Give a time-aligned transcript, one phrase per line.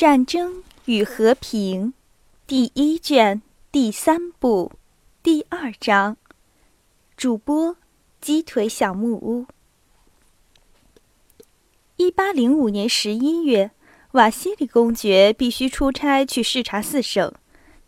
[0.00, 1.92] 战争与和平，
[2.46, 4.72] 第一卷第三部
[5.22, 6.16] 第二章。
[7.18, 7.76] 主播：
[8.18, 9.44] 鸡腿小木屋。
[11.98, 13.72] 一八零五年十一月，
[14.12, 17.30] 瓦西里公爵必须出差去视察四省，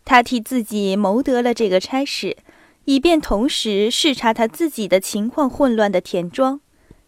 [0.05, 2.37] 他替自己谋得了这个差事，
[2.85, 6.61] 以便同时视察他自己的情况混乱的田庄，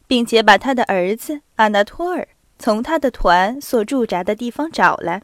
[0.08, 2.28] 并且把他的儿子阿纳托尔。
[2.58, 5.22] 从他的团所驻扎的地方找来，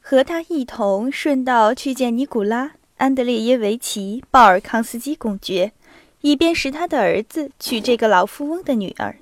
[0.00, 5.72] 和他一同顺道去见尼古拉·安德烈耶维奇·鲍尔康斯基公爵，
[6.20, 9.16] 以便使他的儿子娶这个老富翁的女儿。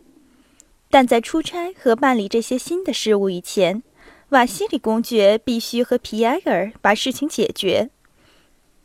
[0.90, 3.82] 但在出差和办理这些新的事务以前，
[4.30, 7.88] 瓦西里公爵必须和皮埃尔把事情解决。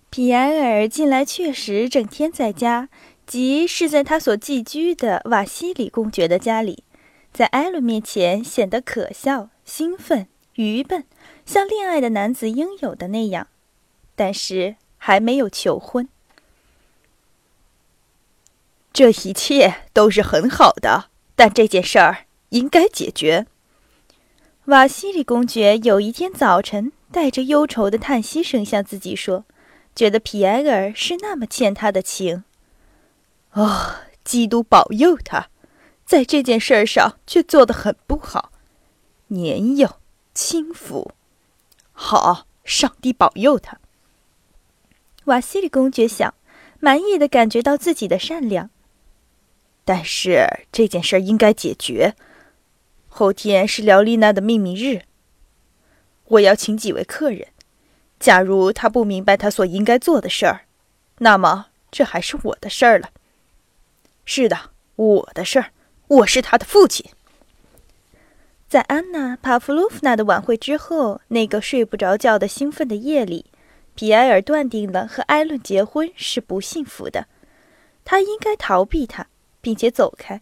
[0.09, 2.88] 皮埃尔近来确实整天在家，
[3.26, 6.84] 即是在他所寄居的瓦西里公爵的家里。
[7.38, 11.05] 在艾伦面前显得可笑、兴奋、愚笨，
[11.46, 13.46] 像恋爱的男子应有的那样，
[14.16, 16.10] 但是还没有求婚。
[18.91, 23.46] 这一切都是很好的，但这件事儿应该解决。
[24.66, 29.46] 瓦西里公爵有一天早晨带着忧愁的叹息声向自己说
[29.96, 32.44] ：“觉得皮埃尔是那么欠他的情。”
[33.54, 35.49] 哦，基督保佑他！
[36.08, 38.54] 在这件事上却做得很不好，
[39.27, 40.00] 年幼
[40.34, 41.12] 轻浮。
[41.91, 43.77] 好，上帝保佑他。
[45.26, 46.34] 瓦西里公爵想，
[46.80, 48.70] 满意的感觉到自己的善良。
[49.84, 52.16] 但是这件事应该解决。
[53.10, 55.02] 后天是辽丽娜的秘密日，
[56.24, 57.50] 我要请几位客人。
[58.18, 60.62] 假如他不明白他所应该做的事儿，
[61.18, 63.10] 那么这还是我的事儿了。
[64.24, 65.72] 是的，我的事儿。
[66.08, 67.06] 我是他的父亲。
[68.69, 73.46] 在安娜·帕夫洛夫娜的晚会之后，那个睡不着觉的兴奋的夜里，
[73.96, 77.28] 皮埃尔断定了和艾伦结婚是不幸福的，
[78.06, 79.28] 他应该逃避他，
[79.62, 80.41] 并且走开。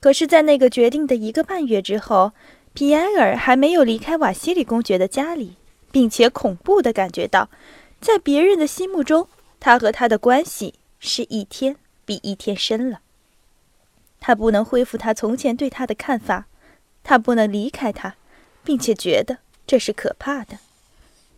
[0.00, 2.32] 可是，在那个决定的一个半月之后，
[2.74, 5.56] 皮埃尔还没有离开瓦西里公爵的家里，
[5.90, 7.48] 并且恐怖地感觉到，
[8.00, 9.28] 在别人的心目中，
[9.60, 13.00] 他和他的关系是一天比一天深了。
[14.24, 16.46] 他不能恢复他从前对他的看法，
[17.02, 18.14] 他不能离开他，
[18.62, 20.58] 并且觉得这是可怕的，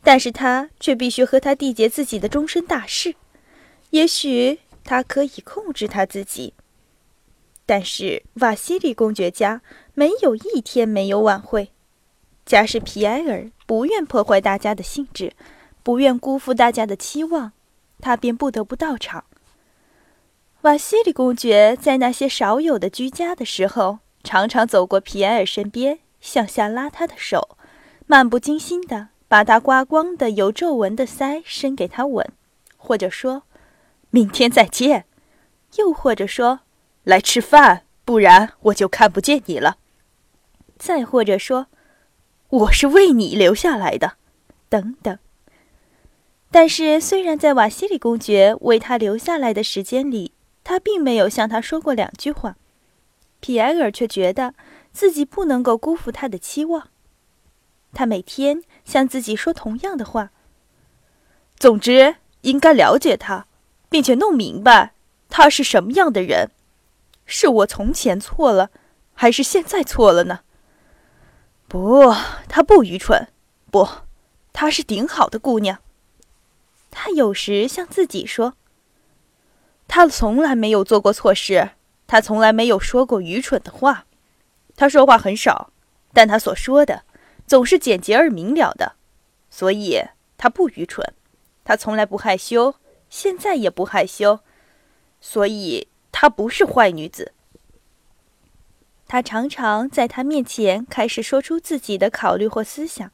[0.03, 3.15] 但是他却必须和他缔结自己的终身大事。
[3.89, 6.53] 也许他可以控制他自己，
[7.65, 9.63] 但是瓦西里公爵家
[9.95, 11.71] 没有一天没有晚会。
[12.45, 15.33] 假使皮埃尔不愿破坏大家的兴致，
[15.83, 17.53] 不愿辜负大家的期望，
[18.01, 19.25] 他便不得不到场。
[20.65, 27.59] 瓦西里公爵在那些少有的居家的时候，常常走过皮埃尔身边，向下拉他的手，
[28.07, 32.27] 漫不经心地把他刮光的有皱纹的腮伸给他吻，
[32.79, 33.43] 或者说
[34.09, 35.05] ：“明天再见。”
[35.77, 36.61] 又或者说
[37.05, 39.77] ：“来吃饭，不然我就看不见你了。”
[40.79, 41.67] 再或者说
[42.49, 44.15] ：“我是为你留下来的。”
[44.71, 45.19] 等等。
[46.51, 50.33] 但是，虽然在瓦西里公爵为他留下来的时间里，
[50.65, 52.57] 他并没有向他说过两句话，
[53.39, 54.55] 皮埃尔却觉得
[54.93, 56.89] 自己不能够辜负他的期望。
[57.93, 60.31] 他每天向自己说同样的话。
[61.57, 63.47] 总之，应该了解他，
[63.89, 64.95] 并且弄明白
[65.29, 66.51] 他是什么样的人。
[67.27, 68.71] 是我从前错了，
[69.13, 70.41] 还是现在错了呢？
[71.69, 72.13] 不，
[72.49, 73.29] 她不愚蠢，
[73.71, 73.89] 不，
[74.53, 75.79] 她是顶好的姑娘。
[76.91, 78.55] 他有时向自己说。
[79.97, 81.71] 他从来没有做过错事，
[82.09, 84.07] 他从来没有说过愚蠢的话。
[84.75, 85.71] 他说话很少，
[86.13, 87.05] 但他所说的
[87.47, 88.97] 总是简洁而明了的，
[89.51, 90.03] 所以
[90.37, 91.15] 他不愚蠢。
[91.63, 92.75] 他从来不害羞，
[93.09, 94.41] 现在也不害羞，
[95.21, 97.33] 所以她不是坏女子。
[99.07, 103.13] 他常常在他面前开始说出自己的考虑或思想。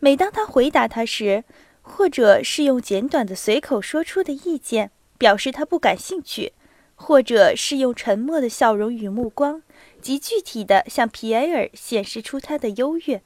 [0.00, 1.44] 每当他回答他时，
[1.82, 4.90] 或者是用简短的随口说出的意见。
[5.18, 6.52] 表示他不感兴趣，
[6.94, 9.62] 或者是用沉默的笑容与目光，
[10.00, 13.22] 极具体的向皮埃尔显示出他的优越。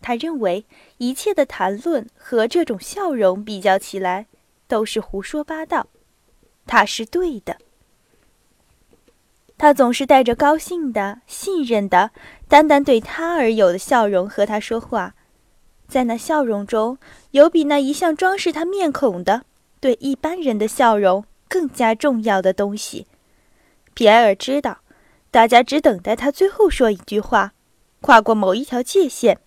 [0.00, 0.64] 他认为
[0.98, 4.26] 一切的谈论和这种笑容比较起来
[4.68, 5.88] 都是胡说八道。
[6.66, 7.56] 他是对的。
[9.58, 12.10] 他总是带着高兴的、信任的、
[12.46, 15.14] 单单对他而有的笑容和他说话，
[15.88, 16.98] 在那笑容中
[17.30, 19.44] 有比那一向装饰他面孔的。
[19.86, 23.06] 对一般人的笑容更加重要的东西，
[23.94, 24.80] 皮埃尔知道，
[25.30, 27.52] 大家只等待他最后说一句话，
[28.00, 29.38] 跨过某一条界限，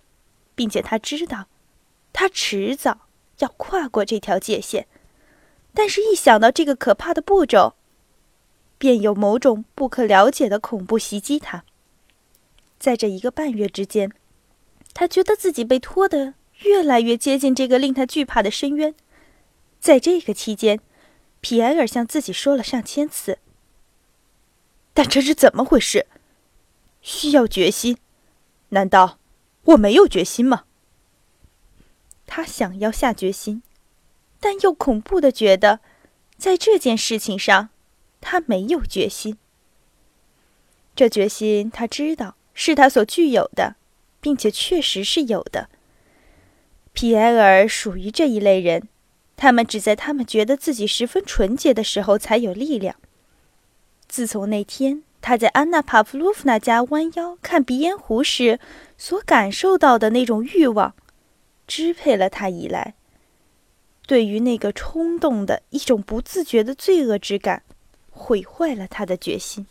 [0.56, 1.48] 并且他知道，
[2.14, 3.02] 他迟早
[3.40, 4.88] 要跨过这条界限。
[5.74, 7.74] 但是，一想到这个可怕的步骤，
[8.78, 11.66] 便有某种不可了解的恐怖袭击他。
[12.80, 14.10] 在这一个半月之间，
[14.94, 18.96] 他觉得自己被拖得越来越接近这个令他惧怕的深渊。
[19.80, 20.80] 在这个期间，
[21.42, 23.40] 皮埃尔向自己说了上千次
[24.94, 26.08] ：“但这是怎么回事？
[27.02, 27.98] 需要决心？
[28.70, 29.20] 难道
[29.64, 30.66] 我没有决心吗？”
[32.28, 33.64] 他想要下决心，
[34.40, 35.80] 但又恐怖的觉得，
[36.38, 37.70] 在这件事情上，
[38.22, 39.38] 他没有决心。
[40.96, 42.36] 这决心，他知道。
[42.62, 43.78] 是他所具有的，
[44.20, 45.70] 并且确实是有的。
[46.92, 48.90] 皮埃尔属于这一类人，
[49.40, 52.98] 他们只在他们觉得自己十分纯洁的时候才有力量。
[54.06, 58.60] 自从那天他在安娜·帕夫洛夫娜家弯腰看鼻烟壶时
[58.98, 60.94] 所感受到的那种欲望，
[61.66, 62.96] 支配了他以来，
[64.06, 67.64] 对于那个冲动的一种不自觉的罪恶之感，
[68.12, 69.66] 毁坏了他的决心。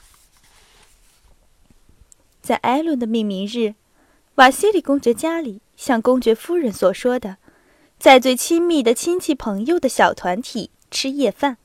[2.40, 3.74] 在艾伦的命名日，
[4.36, 7.36] 瓦西里公爵家里像公爵夫人所说的，
[7.98, 11.58] 在最亲密的亲戚朋友的小团体吃夜饭。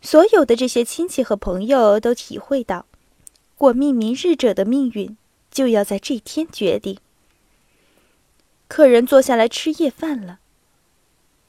[0.00, 2.86] 所有的这些亲戚和朋友都体会到，
[3.56, 5.16] 过命名日者的命运
[5.50, 6.98] 就要在这天决定。
[8.66, 10.40] 客人坐下来吃夜饭了。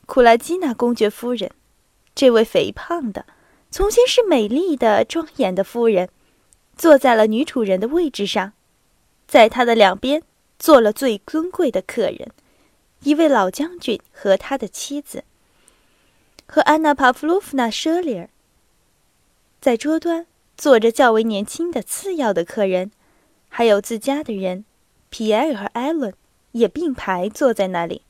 [0.06, 1.50] 库拉基娜公爵夫人，
[2.14, 3.26] 这位肥胖的、
[3.72, 6.10] 从前是美丽的、庄严的夫人。
[6.76, 8.54] 坐在了女主人的位置上，
[9.28, 10.24] 在她的两边
[10.60, 12.32] 坐了最尊贵的客人，
[13.04, 15.26] 一位老将军和他的妻子，
[16.46, 18.30] 和安娜·帕夫洛夫娜·舍里尔。
[19.60, 20.26] 在桌端
[20.58, 22.92] 坐着较为年轻的次要的客人，
[23.50, 24.64] 还有自家的人，
[25.10, 26.14] 皮埃尔和艾伦
[26.54, 28.04] 也并排坐在那里。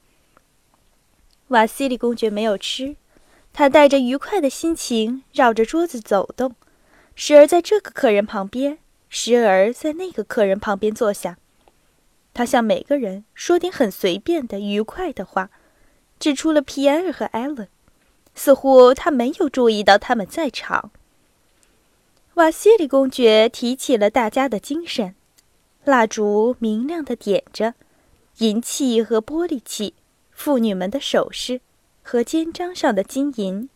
[1.47, 2.95] 瓦西里公爵没有吃，
[3.51, 6.55] 他带着愉快的心情绕着桌子走动。
[7.15, 8.79] 时而在这个客人旁边，
[9.09, 11.37] 时而在那个客人旁边坐下。
[12.33, 15.49] 他向每个人说点很随便的、愉快的话，
[16.19, 17.67] 指出了皮埃尔和艾伦，
[18.33, 20.91] 似乎他没有注意到他们在场。
[22.35, 25.13] 瓦西里公爵提起了大家的精神，
[25.83, 27.75] 蜡烛明亮的点着，
[28.39, 29.93] 银器和玻璃器，
[30.31, 31.61] 妇女们的首饰
[32.01, 33.69] 和肩章上的金银，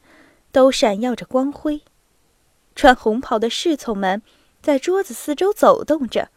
[0.52, 1.84] 都闪耀着光辉。
[2.76, 4.24] 穿红袍的侍从们
[4.62, 6.30] 在桌子四周走动着，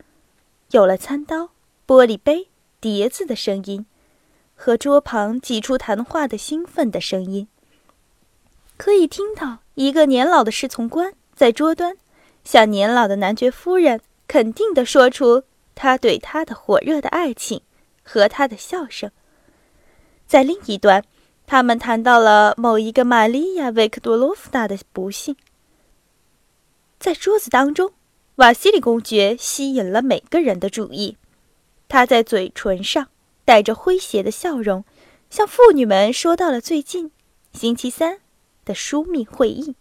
[0.73, 1.53] 有了餐刀、
[1.91, 2.47] 玻璃杯、
[2.79, 3.85] 碟子的声音，
[4.55, 7.49] 和桌旁挤出谈话的兴奋的声音。
[8.77, 11.97] 可以听到一个年老的侍从官在桌端
[12.45, 15.43] 向年老的男爵夫人肯定地说出
[15.75, 17.61] 他对她的火热的爱情
[18.05, 19.11] 和他的笑声。
[20.29, 21.03] 在另一端，
[21.45, 25.35] 他们谈到了某一个玛利亚·维克多洛夫娜的不幸。
[27.01, 27.91] 在桌子当中，
[28.37, 31.17] 瓦西里公爵吸引了每个人的注意。
[31.91, 33.09] 他在嘴唇上
[33.45, 34.85] 带着诙谐的笑容，
[35.29, 37.11] 向妇女们说到了最近
[37.53, 38.21] 星期三
[38.65, 39.75] 的枢密会议。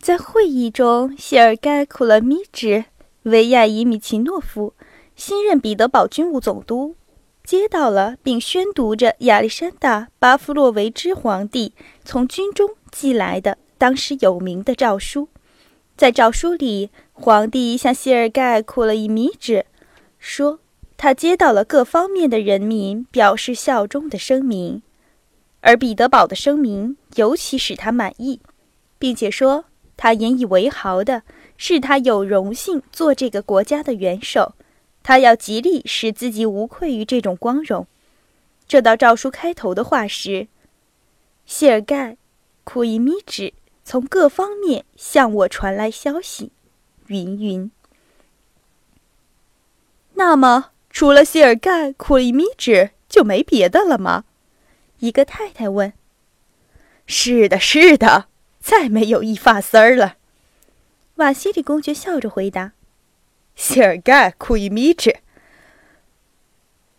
[0.00, 2.86] 在会议中，谢尔盖·库勒米什
[3.24, 4.72] 维亚伊米奇诺夫
[5.14, 6.96] 新任彼得堡军务总督
[7.44, 11.74] 接到了并宣读着亚历山大·巴夫洛维兹皇帝
[12.06, 15.28] 从军中寄来的当时有名的诏书。
[15.94, 19.66] 在诏书里，皇帝向谢尔盖·库勒米什
[20.18, 20.58] 说，
[21.02, 24.82] 他接到了各方面的人民表示效忠的声明，
[25.60, 28.38] 而彼得堡的声明尤其使他满意，
[29.00, 29.64] 并且说
[29.96, 31.24] 他引以为豪的
[31.56, 34.54] 是他有荣幸做这个国家的元首，
[35.02, 37.84] 他要极力使自己无愧于这种光荣。
[38.68, 40.46] 这道诏书开头的话是：
[41.44, 42.12] 谢尔盖·
[42.62, 43.54] 库伊米指。
[43.84, 46.52] 从各方面向我传来消息，
[47.08, 47.72] 云云。
[50.14, 54.24] 那么，除了谢尔盖·库里米什，就没别的了吗？
[54.98, 55.92] 一个太太问。
[57.06, 58.26] 是的，是的，
[58.60, 60.16] 再没有一发丝儿了。
[61.16, 62.72] 瓦西里公爵笑着回答
[63.56, 65.16] ：“谢尔盖·库伊米什，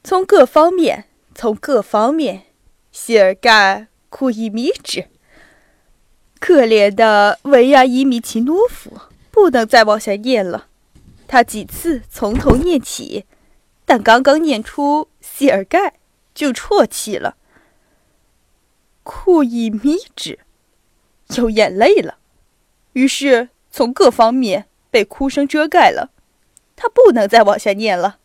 [0.03, 2.47] 从各方面，从各方面，
[2.91, 5.07] 谢尔盖·库伊米什。”
[6.39, 8.91] 可怜的维亚伊米奇诺夫
[9.31, 10.67] 不能再往下念了，
[11.27, 13.25] 他几次从头念起，
[13.85, 15.99] 但刚刚念出谢尔盖
[16.33, 17.37] 就啜泣了。
[19.03, 20.39] 库伊米什
[21.41, 22.17] 有眼泪了，
[22.93, 26.11] 于是从各方面被哭声遮盖了，
[26.75, 28.19] 他不能再往下念了，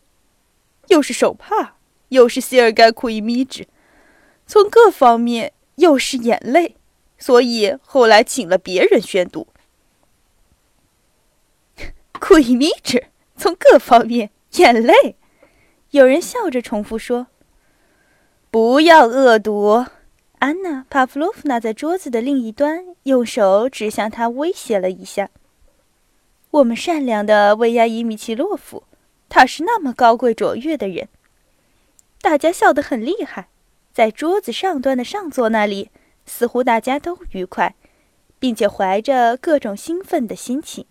[0.87, 1.75] 又是手帕
[2.09, 3.67] 又是谢尔盖·库伊米治，
[4.47, 6.77] 从各方面又是眼泪，
[7.17, 9.47] 所以后来请了别人宣读。
[12.19, 15.15] 库伊米治从各方面眼泪，
[15.91, 17.27] 有人笑着重复说
[18.51, 19.85] ：“不要恶毒。”
[20.39, 25.29] 安娜·帕夫洛夫娜在桌子的另一端用手指向他，威胁了一下。
[26.51, 28.83] 我们善良的维亚伊米奇洛夫，
[29.27, 31.09] 他是那么高贵卓越的人。
[32.21, 33.49] 大家笑得很厉害，
[33.91, 35.89] 在桌子上端的上座那里，
[36.25, 37.75] 似乎大家都愉快，
[38.37, 40.85] 并且怀着各种兴奋的心情。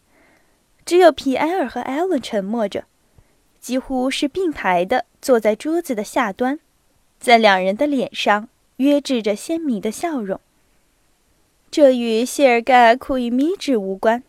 [0.85, 2.85] 只有皮埃尔和艾伦沉默着，
[3.61, 6.59] 几乎是并排的坐在桌子的下端，
[7.19, 8.49] 在两人的脸上。
[8.79, 10.38] 约制着鲜明的笑容。
[11.69, 14.23] 这与谢尔盖·库伊米治无关，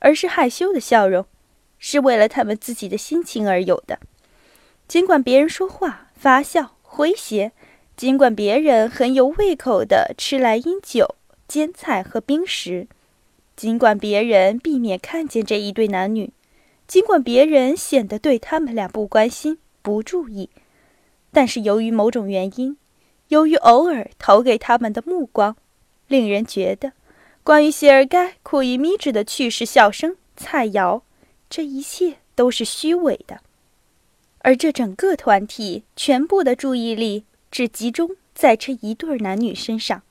[0.00, 1.24] 而是害羞的笑容，
[1.78, 4.00] 是为了他们自己的心情而有的。
[4.88, 7.52] 尽管别人说话、发笑、诙谐，
[7.96, 11.14] 尽管别人很有胃口地吃来饮酒、
[11.46, 12.88] 煎菜和冰食，
[13.54, 16.32] 尽管别人避免看见这一对男女，
[16.86, 20.50] 尽管别人显得对他们俩不关心、不注意，
[21.32, 22.76] 但是由于某种原因。
[23.28, 25.56] 由于偶尔投给他们的目光，
[26.08, 26.92] 令人觉得，
[27.42, 31.00] 关于谢尔盖·库伊米治的趣事、笑声、菜肴，
[31.48, 33.40] 这一切都是虚伪的。
[34.40, 40.02] 而这整个团体全部的注意力只集中在这一对男女身上。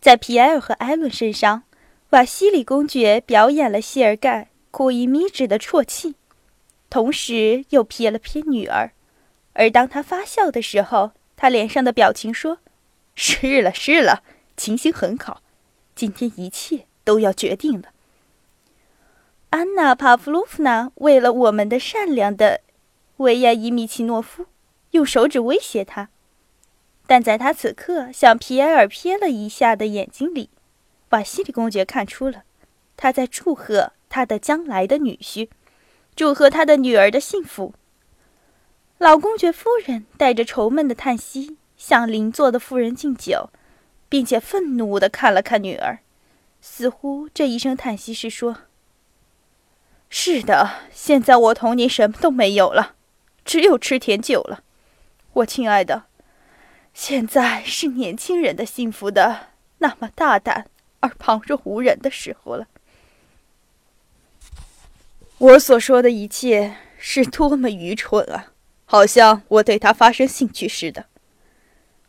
[0.00, 1.64] 在皮埃尔和艾伦身上，
[2.10, 6.14] 瓦西里公爵表演了谢尔盖·库伊米治的啜泣，
[6.88, 8.92] 同时又瞥了瞥女儿。
[9.52, 12.58] 而当他发笑的时候，他脸上的表情说
[13.14, 14.22] ：“是了，是了，
[14.56, 15.42] 情形很好。
[15.94, 17.88] 今天一切都要决定了。”
[19.50, 22.60] 安娜·帕夫洛夫娜为了我们的善良的
[23.16, 24.46] 维亚伊米奇诺夫，
[24.92, 26.08] 用手指威胁他。
[27.08, 30.48] 但在他此刻向皮埃尔瞥了一下的眼睛里，
[31.08, 32.44] 瓦西里公爵看出了
[32.96, 35.48] 他在祝贺他的将来的女婿，
[36.14, 37.72] 祝贺他的女儿的幸福。
[38.98, 43.48] 老公爵夫人带着愁闷的叹息向邻座的妇人敬酒，
[44.10, 46.00] 并且愤怒地看了看女儿，
[46.60, 48.58] 似乎这一声叹息是说
[50.10, 52.96] ：“是的，现在我同你什么都没有了，
[53.44, 54.64] 只有吃甜酒了，
[55.32, 56.04] 我亲爱的。
[56.92, 60.66] 现在是年轻人的幸福的那么大胆
[60.98, 62.66] 而旁若无人的时候了。
[65.40, 68.52] 我所说的一切是多么愚蠢啊！”
[68.84, 71.06] 好像我对他发生兴趣似的。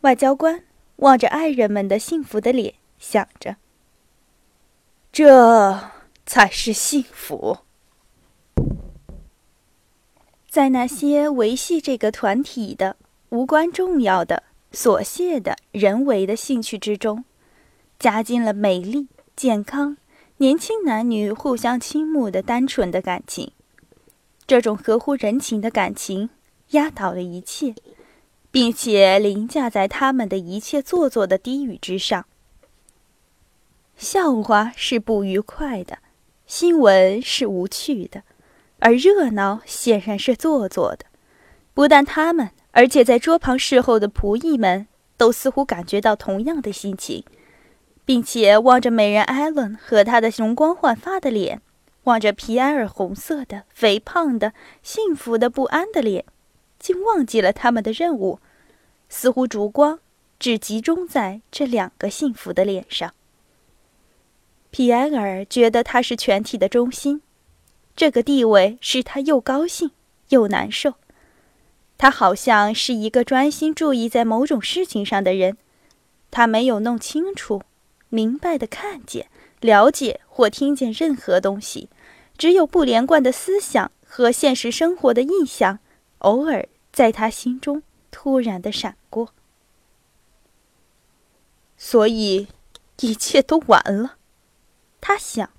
[0.02, 0.64] 外交官
[0.98, 3.58] 望着爱人们的幸福的脸，想着
[5.14, 5.92] ：“这
[6.26, 7.60] 才是幸福。”
[10.50, 12.98] 在那些维系这个团体的
[13.30, 17.24] 无关重要的琐屑的人为的兴趣之中，
[18.00, 19.96] 加进了美丽、健康、
[20.42, 23.52] 年轻男女互相倾慕的单纯的感情。
[24.48, 26.32] 这种合乎人情的感情。
[26.72, 27.76] 压倒了一切，
[28.50, 32.26] 并且凌驾在他们的一切做作的低语之上。
[33.96, 36.00] 笑话是不愉快的，
[36.48, 38.24] 新闻是无趣的，
[38.80, 41.06] 而热闹显然是做作的。
[41.76, 47.24] 不但他们，而且在桌旁侍候的仆役们都似乎感觉到同样的心情，
[48.12, 51.62] 并且望着美人艾伦和她的容光焕发的脸，
[52.04, 54.52] 望着皮埃尔红色的、肥胖的、
[54.84, 56.26] 幸福的、不安的脸。
[56.78, 58.40] 竟忘记了他们的任务，
[59.08, 60.00] 似乎烛光
[60.38, 63.14] 只集中在这两个幸福的脸上。
[64.72, 67.22] 皮埃尔觉得他是全体的中心，
[67.96, 69.92] 这个地位使他又高兴
[70.28, 70.96] 又难受。
[71.98, 75.56] 他好像是一个专心注意在某种事情上的人，
[76.30, 77.62] 他没有弄清楚、
[78.12, 79.28] 明白的看见、
[79.62, 81.90] 了解或听见任何东西，
[82.38, 85.80] 只有不连贯的思想和现实生活的印象。
[86.20, 89.34] 偶尔在他心中突然的闪过，
[91.76, 92.48] 所以
[93.00, 94.18] 一切都完了。
[95.00, 95.50] 他想：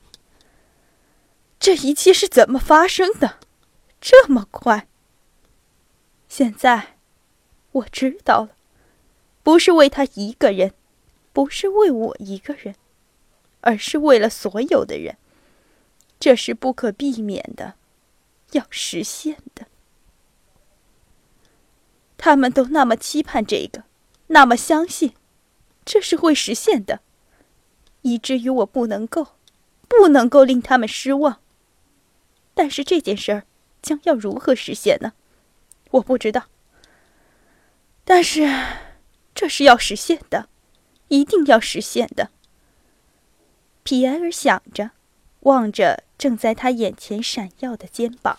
[1.58, 3.40] 这一切是怎么发生的？
[4.00, 4.86] 这么快？
[6.28, 6.96] 现在
[7.72, 8.50] 我知道了，
[9.42, 10.74] 不是为他一个人，
[11.32, 12.74] 不是为我一个人，
[13.60, 15.16] 而是为了所有的人。
[16.20, 17.74] 这是不可避免的，
[18.52, 19.66] 要实现的。
[22.16, 23.82] 他们都那么期盼这个，
[24.28, 25.14] 那么相信，
[25.84, 27.00] 这是会实现的，
[28.02, 29.34] 以至于我不能够，
[29.88, 31.40] 不能够令他们失望。
[32.54, 33.44] 但是这件事儿
[33.80, 35.14] 将要如何实现呢？
[35.90, 36.44] 我不知道。
[38.04, 38.48] 但是，
[39.34, 40.48] 这是要实现的，
[41.12, 42.30] 一定要实现的。
[43.82, 44.92] 皮埃尔想着，
[45.40, 48.38] 望着正在他眼前闪耀的肩膀。